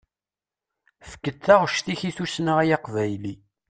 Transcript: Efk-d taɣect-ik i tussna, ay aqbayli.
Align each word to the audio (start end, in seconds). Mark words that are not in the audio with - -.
Efk-d 1.03 1.37
taɣect-ik 1.45 2.01
i 2.09 2.11
tussna, 2.17 2.53
ay 2.61 2.69
aqbayli. 2.75 3.35